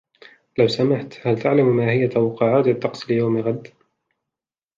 [0.59, 3.67] لو سمحت، هل تعلم ما هي توقعات الطقس ليوم غد؟